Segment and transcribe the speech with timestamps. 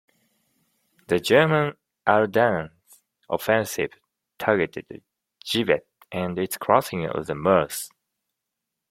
[1.09, 1.73] The German
[2.07, 2.71] Ardennes
[3.29, 3.91] Offensive
[4.39, 5.03] targeted
[5.45, 7.91] Givet and its crossing of the Meuse.